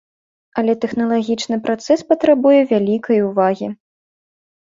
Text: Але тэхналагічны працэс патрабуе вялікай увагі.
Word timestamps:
Але 0.59 0.73
тэхналагічны 0.83 1.57
працэс 1.67 1.99
патрабуе 2.13 2.61
вялікай 2.71 3.17
увагі. 3.29 3.67